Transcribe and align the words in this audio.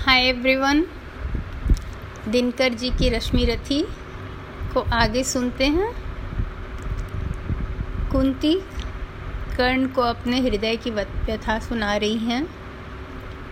Hi 0.00 0.20
everyone 0.20 0.82
Dinkar 2.28 2.74
ji 2.74 2.90
की 2.90 3.08
रश्मि 3.08 3.44
रथी 3.44 3.82
को 4.74 4.80
आगे 4.92 5.24
सुनते 5.24 5.66
हैं। 5.66 5.90
कुंती 8.12 8.54
कर्ण 9.56 9.86
को 9.86 10.02
अपने 10.02 10.40
हृदय 10.40 10.76
की 10.76 10.90
व्यथा 10.90 11.58
सुना 11.58 11.96
रही 11.96 12.16
हैं। 12.18 12.42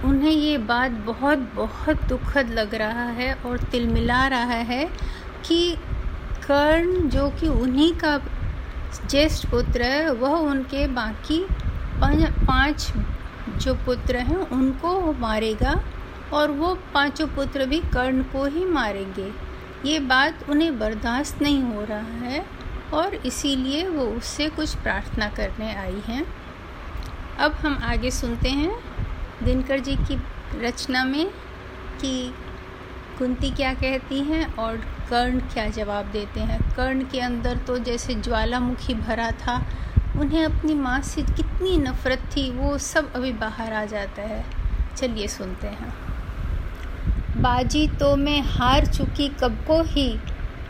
उन्हें 0.05 0.31
ये 0.31 0.57
बात 0.59 0.91
बहुत 1.07 1.39
बहुत 1.55 2.03
दुखद 2.05 2.51
लग 2.51 2.75
रहा 2.75 3.05
है 3.11 3.33
और 3.47 3.59
तिलमिला 3.65 4.27
रहा 4.29 4.59
है 4.73 4.85
कि 5.45 5.61
कर्ण 6.47 7.09
जो 7.09 7.29
कि 7.31 7.49
उन्हीं 7.49 7.93
का 7.95 8.17
ज्येष्ठ 9.11 9.51
पुत्र 9.51 9.83
है, 9.83 10.11
वह 10.11 10.31
उनके 10.31 10.87
बाकी 10.87 11.45
पाँच 12.01 12.93
जो 13.59 13.75
पुत्र 13.75 14.17
हैं, 14.17 14.37
उनको 14.37 15.13
मारेगा। 15.13 15.81
और 16.33 16.51
वो 16.51 16.75
पाँचों 16.95 17.27
पुत्र 17.27 17.67
भी 17.67 17.81
कर्ण 17.81 18.23
को 18.23 18.45
ही 18.45 18.65
मारेंगे। 18.65 19.31
ये 19.85 19.99
बात 20.01 20.49
उन्हें 20.51 20.79
बर्दाश्त 20.79 21.43
नहीं 21.43 21.63
हो 21.63 21.85
रहा 21.85 22.27
है 22.27 22.45
और 22.95 23.15
इसीलिए 23.15 23.89
वो 23.89 24.05
उससे 24.05 24.49
कुछ 24.49 24.75
प्रार्थना 24.75 25.29
करने 25.29 25.75
आई 25.75 26.03
हैं। 26.07 26.25
अब 27.39 27.53
हम 27.53 27.79
आगे 27.83 28.11
सुनते 28.11 28.49
हैं 28.49 28.79
दिनकर 29.45 29.79
जी 29.79 29.97
की 29.97 30.21
रचना 30.61 31.05
में 31.05 31.31
कि 32.01 32.35
कुंती 33.19 33.51
क्या 33.51 33.75
कहती 33.75 34.21
हैं 34.21 34.55
और 34.55 34.77
कर्ण 35.11 35.41
क्या 35.41 35.69
जवाब 35.69 36.07
देते 36.07 36.41
हैं। 36.41 36.61
कर्ण 36.77 37.05
के 37.05 37.21
अंदर 37.21 37.57
तो 37.57 37.79
जैसे 37.79 38.15
ज्वालामुखी 38.15 38.95
भरा 38.95 39.31
था, 39.31 39.57
उन्हें 40.21 40.45
अपनी 40.45 40.75
माँ 40.75 41.01
से 41.01 41.23
कितनी 41.23 41.77
नफ़रत 41.79 42.19
थी, 42.37 42.51
वो 42.51 42.79
सब 42.79 43.13
अभी 43.13 43.33
बाहर 43.33 43.73
आ 43.73 43.85
जाता 43.85 44.23
है। 44.23 44.45
चलिए 44.97 45.29
सुनते 45.29 45.67
हैं। 45.67 46.08
बाजी 47.39 47.87
तो 47.89 48.15
मैं 48.17 48.41
हार 48.41 48.87
चुकी 48.87 49.29
कब 49.41 49.59
को 49.67 49.83
ही, 49.83 50.09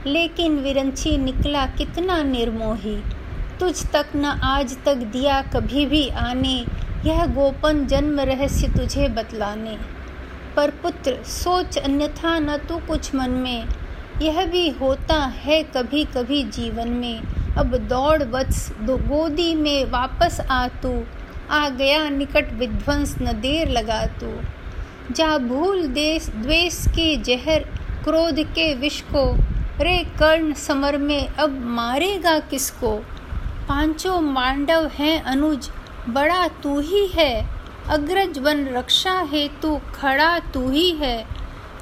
लेकिन 0.06 0.58
विरंची 0.58 1.16
निकला 1.18 1.66
कितना 1.66 2.22
निर्मोही। 2.22 2.96
तुझ 3.60 3.86
तक 3.86 4.06
न 4.16 4.24
आज 4.24 4.76
तक 4.84 4.94
दिया 4.94 5.40
कभी 5.42 5.86
भी 5.86 6.08
आने, 6.08 6.56
यह 7.06 7.24
गोपन 7.26 7.86
जन्म 7.86 8.20
रहस्य 8.20 8.68
तुझे 8.68 9.08
बतलाने। 9.08 9.76
पर 10.56 10.70
पुत्र, 10.70 11.16
सोच 11.24 11.78
अन्यथा 11.78 12.38
न 12.38 12.56
तू 12.56 12.76
कुछ 12.78 13.14
मन 13.14 13.30
में, 13.30 13.64
यह 14.22 14.44
भी 14.46 14.68
होता 14.70 15.14
है 15.14 15.62
कभी 15.62 16.04
कभी 16.04 16.42
जीवन 16.42 16.88
में। 16.88 17.20
अब 17.58 17.76
दौड़ 17.88 18.22
वत्स 18.22 18.68
दो 18.80 18.96
गोदी 18.96 19.54
में 19.54 19.84
वापस 19.84 20.40
आ 20.50 20.68
तू, 20.68 21.02
आ 21.50 21.68
गया 21.68 22.08
निकट 22.08 22.52
विध्वंस 22.52 23.16
न 23.22 23.32
देर 23.40 23.68
लगा 23.68 24.04
तू। 24.06 24.32
जा 25.12 25.38
भूल 25.38 25.86
देश 25.86 26.26
द्वेष 26.28 26.86
के 26.86 27.16
जहर, 27.16 27.60
क्रोध 28.04 28.40
के 28.40 28.74
विष 28.74 29.00
को। 29.00 29.36
रे 29.84 30.04
कर्ण 30.18 30.52
समर 30.52 30.96
में 30.96 31.28
अब 31.28 31.60
मारेगा 31.64 32.38
किसको? 32.38 32.96
पाँचों 33.68 34.20
मांडव 34.20 34.90
हैं 34.94 35.22
अनुज, 35.22 35.70
बड़ा 36.08 36.48
तू 36.48 36.80
ही 36.80 37.06
है। 37.06 37.48
अग्रज 37.88 38.38
बन 38.38 38.64
रक्षा 38.66 39.20
हेतु 39.20 39.80
खड़ा 39.94 40.38
तू 40.38 40.70
ही 40.70 40.90
है। 40.90 41.26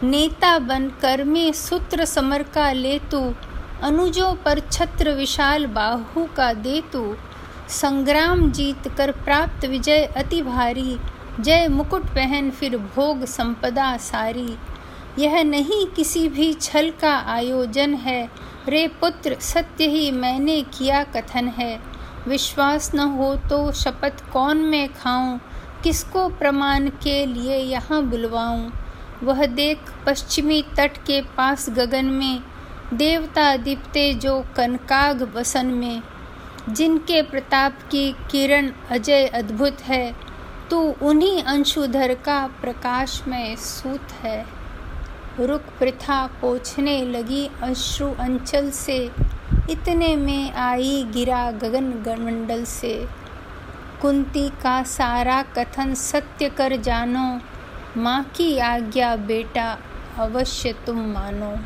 नेता 0.02 0.58
बन 0.58 0.88
कर 0.88 1.24
में 1.24 1.52
सूत्र 1.52 2.04
समर 2.04 2.42
का 2.42 2.72
ले 2.72 2.98
तू 2.98 3.34
अनुजों 3.82 4.34
पर 4.34 4.60
छत्र 4.60 5.10
विशाल 5.10 5.66
बाहु 5.66 6.24
का 6.36 6.52
दे 6.52 6.82
तू 6.92 7.16
संग्राम 7.68 8.50
जीत 8.50 8.88
कर 8.88 9.10
प्राप्त 9.10 9.64
विजय 9.64 10.04
अति 10.16 10.42
भारी। 10.42 10.96
जय 11.40 11.68
मुकुट 11.68 12.04
पहन 12.04 12.50
फिर 12.50 12.76
भोग 12.76 13.24
संपदा 13.24 13.96
सारी। 13.96 14.56
यह 15.18 15.42
नहीं 15.42 15.86
किसी 15.86 16.28
भी 16.28 16.54
छल 16.54 16.92
का 17.00 17.16
आयोजन 17.16 17.94
है। 17.94 18.30
रे 18.68 18.88
पुत्र, 18.88 19.36
सत्य 19.40 19.86
ही 19.86 20.10
मैंने 20.10 20.62
किया 20.62 21.02
कथन 21.02 21.48
है। 21.48 21.80
विश्वास 22.28 22.94
न 22.94 22.98
हो 22.98 23.36
तो 23.36 23.72
शपथ 23.72 24.32
कौन 24.32 24.56
मैं 24.56 24.88
खाऊं? 24.88 25.38
किसको 25.84 26.28
प्रमाण 26.28 26.88
के 26.88 27.26
लिए 27.26 27.56
यहाँ 27.56 28.02
बुलवाऊं? 28.02 28.70
वह 29.22 29.46
देख 29.46 29.78
पश्चिमी 30.06 30.64
तट 30.76 30.96
के 30.96 31.22
पास 31.22 31.70
गगन 31.70 32.04
में, 32.04 32.42
देवता 32.94 33.56
दीप्ते 33.56 34.14
जो 34.14 34.44
कनकाग 34.56 35.32
वसन 35.36 35.66
में। 35.66 36.02
जिनके 36.70 37.22
प्रताप 37.22 37.78
की 37.90 38.12
किरण 38.30 38.72
अजय 38.90 39.26
अद्भुत 39.26 39.80
है 39.82 40.25
तू 40.70 40.94
उन्हीं 41.02 41.42
अंशुधर 41.42 42.14
का 42.14 42.46
प्रकाश 42.46 43.22
में 43.28 43.56
सूत 43.56 44.12
है। 44.12 44.46
रुक 45.40 45.60
प्रथा 45.60 46.26
पोछने 46.26 47.02
लगी 47.02 47.50
अश्रु 47.62 48.08
अंचल 48.08 48.70
से। 48.70 49.10
इतने 49.70 50.16
में 50.16 50.52
आई 50.52 51.06
गिरा 51.12 51.50
गगन 51.50 51.84
मंडल 52.24 52.64
से। 52.64 53.06
कुंती 54.02 54.48
का 54.48 54.82
सारा 54.82 55.42
कथन 55.42 55.94
सत्य 55.94 56.48
कर 56.48 56.76
जानो। 56.76 57.40
माँ 58.00 58.22
की 58.24 58.58
आज्ञा 58.58 59.16
बेटा 59.16 59.78
अवश्य 60.18 60.74
तुम 60.86 61.00
मानो। 61.00 61.56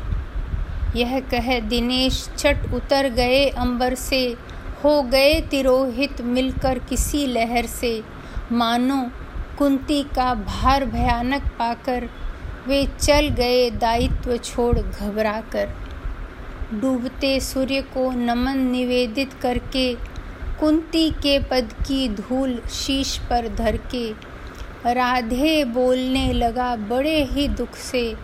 यह 0.99 1.19
कह 1.19 1.59
दिनेश 1.59 2.29
चट 2.37 2.73
उतर 2.73 3.09
गए 3.09 3.49
अंबर 3.49 3.95
से। 3.95 4.37
हो 4.83 5.01
गए 5.01 5.41
तिरोहित 5.41 6.21
मिलकर 6.21 6.79
किसी 6.79 7.27
लहर 7.27 7.65
से। 7.65 8.20
मानो 8.51 9.11
कुंती 9.57 10.03
का 10.03 10.33
भार 10.33 10.85
भयानक 10.85 11.41
पाकर 11.59 12.09
वे 12.67 12.87
चल 12.99 13.27
गए 13.27 13.69
दायित्व 13.69 14.37
छोड़ 14.37 14.79
घबरा 14.79 15.41
कर 15.41 15.69
डूबते 16.73 17.39
सूर्य 17.39 17.81
को 17.81 18.11
नमन 18.11 18.57
निवेदित 18.57 19.33
करके 19.33 19.95
कुंती 20.59 21.11
के 21.11 21.39
पद 21.39 21.73
की 21.87 22.09
धूल 22.09 22.61
शीश 22.71 23.17
पर 23.17 23.47
धर 23.47 23.77
के 23.77 24.11
राधे 24.93 25.63
बोलने 25.63 26.33
लगा 26.33 26.75
बड़े 26.75 27.23
ही 27.23 27.47
दुख 27.47 27.75
से, 27.75 28.15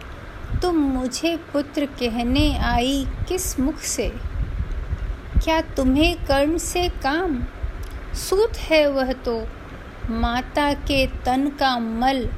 तुम 0.62 0.76
मुझे 0.76 1.38
पुत्र 1.54 1.86
कहने 1.86 2.58
आई 2.58 3.08
किस 3.28 3.60
मुख 3.60 3.78
से? 3.78 4.10
क्या 5.44 5.62
तुम्हें 5.62 6.16
कर्म 6.26 6.58
से 6.58 6.90
काम? 6.90 7.44
सूत 8.14 8.58
है 8.58 8.92
वह 8.92 9.14
तो 9.14 9.48
माता 10.10 10.74
के 10.74 11.08
तन 11.08 11.48
का 11.60 11.80
मल 11.80 12.30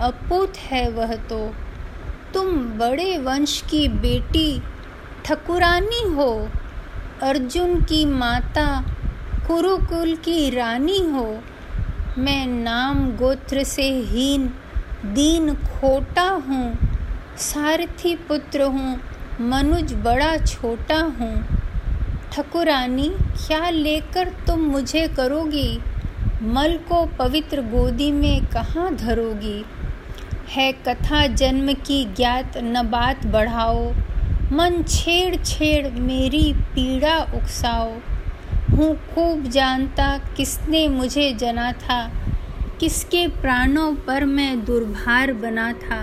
अपूत 0.00 0.56
है 0.56 0.90
वह 0.90 1.16
तो। 1.16 1.54
तुम 2.34 2.56
बड़े 2.56 3.18
वंश 3.18 3.64
की 3.70 3.88
बेटी, 3.88 4.62
ठकुरानी 5.24 6.14
हो। 6.14 6.48
अर्जुन 7.22 7.80
की 7.80 8.04
माता, 8.04 8.84
कुरुकुल 9.46 10.16
की 10.16 10.50
रानी 10.50 10.98
हो। 10.98 11.42
मैं 12.18 12.46
नाम 12.46 13.16
गोत्र 13.16 13.64
से 13.64 13.88
हीन, 13.88 14.48
दीन 15.04 15.54
खोटा 15.54 16.28
हूँ। 16.30 16.78
सारथी 17.36 18.16
पुत्र 18.16 18.62
हूँ, 18.62 19.00
मनुज 19.40 19.92
बड़ा 19.92 20.36
छोटा 20.36 21.00
हूँ। 21.00 21.44
ठकुरानी, 22.32 23.08
क्या 23.46 23.70
लेकर 23.70 24.28
तुम 24.28 24.60
मुझे 24.60 25.08
करोगी? 25.08 25.80
मल 26.42 26.76
को 26.88 27.04
पवित्र 27.06 27.62
गोदी 27.62 28.10
में 28.12 28.46
कहाँ 28.46 28.94
धरोगी? 28.94 29.64
है 30.48 30.72
कथा 30.72 31.26
जन्म 31.26 31.72
की 31.72 32.04
ज्ञात, 32.04 32.56
न 32.56 32.82
बात 32.90 33.26
बढ़ाओ। 33.26 33.92
मन 34.52 34.82
छेड़ 34.88 35.36
छेड़ 35.36 35.90
मेरी 35.90 36.52
पीड़ा 36.52 37.18
उकसाओ। 37.18 37.92
हूँ 38.70 38.94
खूब 39.14 39.42
जानता 39.42 40.18
किसने 40.36 40.88
मुझे 40.88 41.32
जना 41.32 41.72
था, 41.72 42.00
किसके 42.80 43.26
प्राणों 43.28 43.94
पर 43.94 44.24
मैं 44.24 44.64
दुर्भार 44.64 45.32
बना 45.32 45.72
था। 45.72 46.02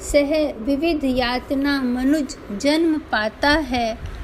सह 0.00 0.52
विविध 0.52 1.04
यातना 1.04 1.82
मनुज 1.82 2.36
जन्म 2.58 2.98
पाता 3.12 3.50
है 3.50 4.15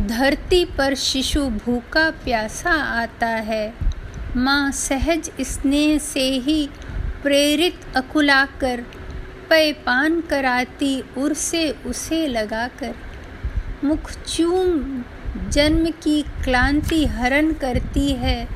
धरती 0.00 0.64
पर 0.64 0.94
शिशु 0.94 1.40
भूखा 1.40 2.10
प्यासा 2.10 2.70
आता 2.70 3.26
है। 3.26 3.74
माँ 4.36 4.72
सहज 4.72 5.30
स्नेह 5.40 5.98
से 5.98 6.30
ही 6.30 6.68
प्रेरित 7.22 7.80
अकुलाकर 7.96 8.84
पय 9.50 9.72
पान 9.72 10.20
कराती, 10.20 11.02
उर 11.18 11.32
से 11.34 11.70
उसे 11.70 12.26
लगाकर। 12.26 12.94
मुख 13.84 14.12
चूम 14.12 15.02
जन्म 15.48 15.90
की 15.90 16.22
क्लांति 16.22 17.06
हरण 17.06 17.52
करती 17.52 18.12
है। 18.12 18.48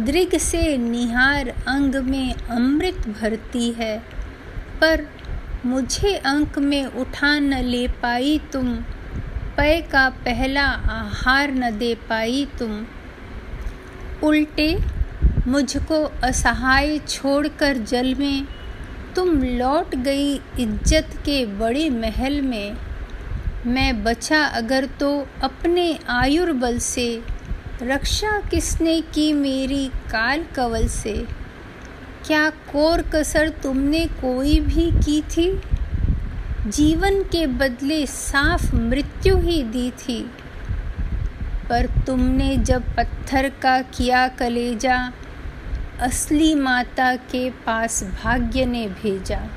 दृग 0.00 0.38
से 0.38 0.76
निहार 0.76 1.48
अंग 1.48 1.94
में 1.94 2.34
अमृत 2.34 3.08
भरती 3.08 3.72
है। 3.72 3.98
पर 4.80 5.06
मुझे 5.66 6.14
अंक 6.14 6.58
में 6.58 6.86
उठा 6.86 7.38
न 7.38 7.54
ले 7.54 7.88
पाई 7.88 8.40
तुम। 8.52 8.84
पय 9.56 9.80
का 9.92 10.08
पहला 10.24 10.64
आहार 10.90 11.50
न 11.50 11.70
दे 11.78 11.94
पाई 12.08 12.46
तुम। 12.58 12.84
उल्टे, 14.22 14.76
मुझको 15.46 16.02
असहाय 16.24 16.98
छोड़कर 16.98 17.78
जल 17.84 18.14
में 18.14 18.46
तुम 19.16 19.42
लौट 19.42 19.94
गई 19.94 20.34
इज़्ज़त 20.60 21.16
के 21.24 21.44
बड़े 21.58 21.88
महल 21.90 22.40
में। 22.40 22.76
मैं 23.66 24.02
बचा 24.04 24.42
अगर 24.44 24.86
तो 25.00 25.10
अपने 25.42 25.98
आयुर्बल 26.10 26.78
से, 26.78 27.22
रक्षा 27.82 28.38
किसने 28.50 29.00
की 29.14 29.32
मेरी 29.32 29.86
काल 30.10 30.44
कवल 30.54 30.86
से। 30.88 31.14
क्या 32.26 32.48
कोर 32.72 33.02
कसर 33.14 33.48
तुमने 33.62 34.06
कोई 34.20 34.58
भी 34.60 34.90
की 34.96 35.20
थी? 35.30 35.50
जीवन 36.66 37.22
के 37.22 37.46
बदले 37.46 38.06
साफ़ 38.06 38.76
मृत्यु 38.76 39.38
ही 39.38 39.62
दी 39.62 39.90
थी। 39.90 40.30
पर 41.68 41.86
तुमने 42.06 42.56
जब 42.56 42.96
पत्थर 42.96 43.48
का 43.48 43.82
किया 43.82 44.28
कलेजा, 44.28 45.12
असली 46.00 46.54
माता 46.54 47.16
के 47.16 47.50
पास 47.50 48.04
भाग्य 48.04 48.64
ने 48.64 48.88
भेजा। 48.88 49.48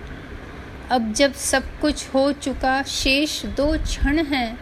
अब 0.92 1.14
जब 1.14 1.34
सब 1.34 1.64
कुछ 1.82 2.08
हो 2.14 2.32
चुका, 2.32 2.84
शेष 2.84 3.46
दो 3.46 3.78
क्षण 3.78 4.20
हैं। 4.20 4.60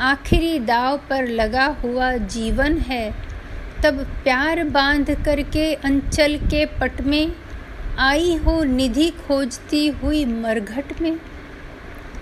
आखिरी 0.00 0.58
दाव 0.58 1.00
पर 1.10 1.26
लगा 1.26 1.66
हुआ 1.66 2.12
जीवन 2.12 2.78
है। 2.78 3.14
तब 3.84 3.98
प्यार 4.24 4.64
बाँध 4.64 5.24
करके 5.24 5.74
अंचल 5.74 6.36
के 6.36 6.66
पट 6.66 7.00
में, 7.00 7.32
आई 7.98 8.36
हो 8.36 8.64
निधि 8.64 9.10
खोजती 9.10 9.88
हुई 9.88 10.24
मरघट 10.24 11.00
में। 11.00 11.16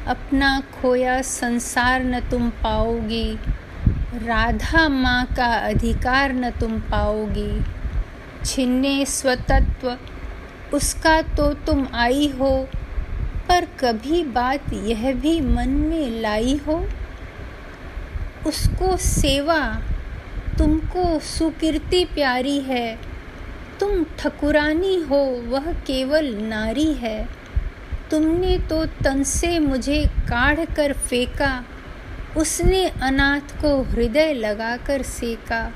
अपना 0.07 0.61
खोया 0.61 1.23
संसार 1.23 2.05
न 2.05 2.21
तुम 2.21 2.51
पाओगी। 2.51 3.39
राधा 4.15 4.89
माँ 4.89 5.25
का 5.27 5.47
अधिकार 5.47 6.33
न 6.33 6.51
तुम 6.51 6.79
पाओगी। 6.81 7.65
छिन्ने 8.45 9.07
स्वतत्व, 9.07 9.97
उसका 10.75 11.23
तो 11.23 11.53
तुम 11.55 11.87
आई 11.95 12.29
हो, 12.41 12.69
पर 13.49 13.65
कभी 13.81 14.25
बात 14.25 14.73
यह 14.73 15.13
भी 15.15 15.41
मन 15.41 15.69
में 15.69 16.21
लाई 16.21 16.61
हो। 16.67 16.87
उसको 18.47 18.97
सेवा, 18.97 19.83
तुमको 20.59 21.19
सुकीर्ति 21.19 22.05
प्यारी 22.05 22.59
है, 22.61 22.99
तुम 23.81 24.05
ठकुरानी 24.19 24.97
हो, 25.03 25.43
वह 25.47 25.73
केवल 25.73 26.35
नारी 26.35 26.93
है। 26.93 27.46
तुमने 28.11 28.59
तो 28.59 28.85
तन 28.87 29.23
से 29.23 29.59
मुझे 29.59 30.05
काढ़ 30.07 30.65
कर 30.65 30.93
फेंका, 30.93 31.65
उसने 32.37 32.87
अनाथ 33.03 33.61
को 33.61 33.83
हृदय 33.83 34.33
लगाकर 34.33 35.03
सेका। 35.03 35.73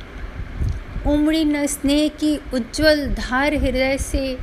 उमड़ी 1.06 1.44
न 1.44 1.66
स्नेह 1.66 2.08
की 2.08 2.36
उज्जवल 2.54 3.06
धार 3.06 3.54
हृदय 3.54 3.98
से, 3.98 4.38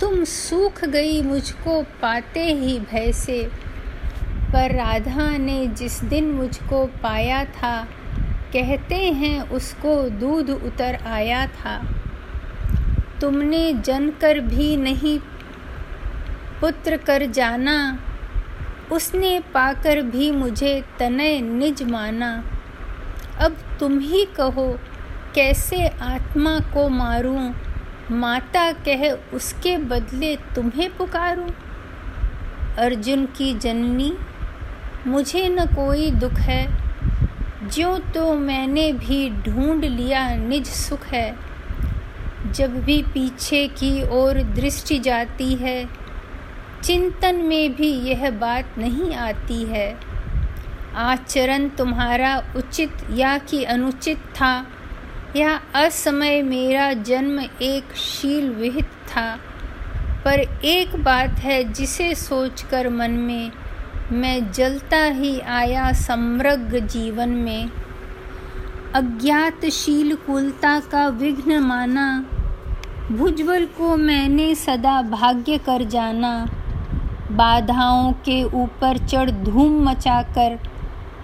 तुम 0.00 0.24
सूख 0.24 0.84
गई 0.84 1.22
मुझको 1.22 1.82
पाते 2.02 2.44
ही 2.54 2.78
भय 2.80 3.12
से। 3.12 3.42
पर 4.52 4.74
राधा 4.74 5.30
ने 5.36 5.66
जिस 5.66 6.00
दिन 6.04 6.30
मुझको 6.30 6.84
पाया 7.02 7.44
था, 7.44 7.88
कहते 8.52 8.94
हैं 8.94 9.40
उसको 9.50 10.02
दूध 10.10 10.50
उतर 10.50 10.98
आया 11.06 11.46
था। 11.46 11.78
तुमने 13.20 13.72
जन 13.72 14.10
कर 14.10 14.40
भी 14.40 14.76
नहीं 14.76 15.18
पुत्र 16.60 16.96
कर 16.96 17.26
जाना। 17.26 17.98
उसने 18.92 19.40
पाकर 19.54 20.02
भी 20.02 20.30
मुझे 20.30 20.84
तनय 20.98 21.40
निज 21.40 21.82
माना। 21.82 22.44
अब 23.40 23.56
तुम 23.80 23.98
ही 23.98 24.24
कहो, 24.36 24.78
कैसे 25.34 25.86
आत्मा 25.86 26.60
को 26.60 26.88
मारूं? 26.88 27.52
माता 28.10 28.72
कह, 28.72 29.10
उसके 29.10 29.78
बदले 29.78 30.36
तुम्हें 30.36 30.96
पुकारूं? 30.96 31.48
अर्जुन 32.78 33.26
की 33.26 33.54
जननी, 33.54 34.18
मुझे 35.06 35.48
न 35.48 35.64
कोई 35.64 36.10
दुख 36.10 36.32
है। 36.32 36.86
जो 37.62 37.98
तो 37.98 38.34
मैंने 38.34 38.92
भी 38.92 39.30
ढूंढ 39.30 39.84
लिया 39.84 40.36
निज 40.36 40.66
सुख 40.66 41.06
है। 41.06 41.36
जब 42.50 42.84
भी 42.84 43.02
पीछे 43.02 43.68
की 43.68 44.08
ओर 44.08 44.42
दृष्टि 44.42 44.98
जाती 44.98 45.54
है 45.54 46.05
चिंतन 46.86 47.34
में 47.34 47.74
भी 47.74 47.88
यह 47.88 48.30
बात 48.30 48.64
नहीं 48.78 49.14
आती 49.14 49.64
है। 49.64 49.98
आचरण 50.96 51.68
तुम्हारा 51.68 52.42
उचित 52.56 52.90
या 53.14 53.38
कि 53.38 53.64
अनुचित 53.64 54.18
था? 54.18 54.66
यह 55.36 55.60
असमय 55.74 56.42
मेरा 56.42 56.92
जन्म 56.92 57.40
एक 57.62 57.96
शील 57.96 58.50
विहित 58.50 58.84
था? 58.84 59.40
पर 60.24 60.40
एक 60.64 60.96
बात 60.96 61.30
है 61.30 61.64
जिसे 61.64 62.14
सोचकर 62.14 62.88
मन 62.88 63.10
में, 63.10 63.52
मैं 64.12 64.52
जलता 64.52 65.04
ही 65.04 65.40
आया 65.40 65.92
समृग 65.92 66.78
जीवन 66.78 67.28
में। 67.28 67.70
अज्ञात 68.94 69.66
शील 69.66 70.14
कुलता 70.14 70.80
का 70.80 71.08
विघ्न 71.08 71.58
माना, 71.58 72.26
भुजबल 73.12 73.64
को 73.64 73.96
मैंने 73.96 74.54
सदा 74.54 75.02
भाग्य 75.02 75.58
कर 75.58 75.84
जाना। 75.84 76.55
बाधाओं 77.32 78.12
के 78.12 78.44
ऊपर 78.44 78.98
चढ़ 78.98 79.30
धूम 79.30 79.90
मचाकर 79.90 80.58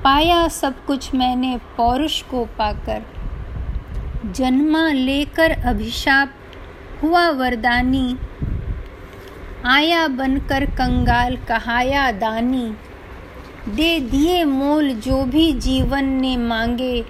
पाया 0.04 0.48
सब 0.48 0.84
कुछ 0.84 1.14
मैंने 1.14 1.60
पौरुष 1.76 2.22
को 2.22 2.44
पाकर। 2.44 3.02
जन्मा 4.32 4.88
लेकर 4.88 5.50
अभिशाप, 5.50 6.32
हुआ 7.02 7.28
वरदानी। 7.28 8.16
आया 9.64 10.08
बनकर 10.08 10.64
कंगाल, 10.64 11.36
कहाया 11.36 12.12
दानी। 12.12 12.74
दे 13.68 14.00
दिए 14.00 14.44
मोल 14.44 14.90
जो 14.90 15.24
भी 15.24 15.52
जीवन 15.52 16.04
ने 16.04 16.36
मांगे, 16.36 17.04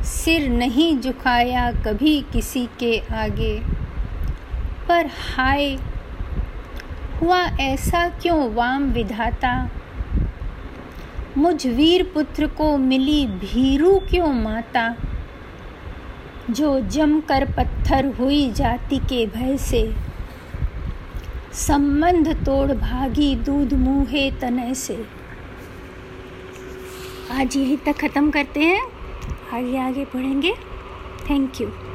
सिर 0.00 0.48
नहीं 0.48 1.00
झुकाया 1.00 1.72
कभी 1.72 2.24
किसी 2.32 2.68
के 2.78 3.02
आगे। 3.14 3.62
पर 4.88 5.06
हाय 5.06 5.78
हुआ 7.22 7.40
ऐसा 7.40 8.08
क्यों, 8.08 8.54
वाम 8.54 8.84
विधाता? 8.84 9.70
मुझ 11.38 11.66
वीर 11.66 12.10
पुत्र 12.14 12.46
को 12.46 12.76
मिली 12.76 13.26
भीरू 13.26 13.98
क्यों 13.98 14.32
माता? 14.32 14.96
जो 16.50 16.80
जमकर 16.80 17.44
पत्थर 17.44 18.06
हुई 18.06 18.50
जाति 18.52 18.98
के 18.98 19.26
भय 19.26 19.56
से। 19.56 19.94
संबंध 21.52 22.28
तोड़ 22.28 22.72
भागी 22.72 23.34
दूध 23.34 23.74
मुहे 23.74 24.30
तनय 24.30 24.74
से। 24.74 25.06
आज 27.32 27.56
यहीं 27.56 27.76
तक 27.76 27.92
ख़त्म 27.92 28.30
करते 28.30 28.60
हैं। 28.60 28.82
आगे 29.54 29.78
आगे 29.78 30.04
पढ़ेंगे 30.04 30.52
थैंक 31.30 31.60
यू 31.60 31.85